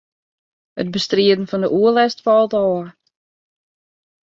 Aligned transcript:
It 0.81 0.91
bestriden 0.95 1.47
fan 1.49 1.63
de 1.63 1.69
oerlêst 1.77 2.19
falt 2.25 2.53
ôf. 2.65 2.87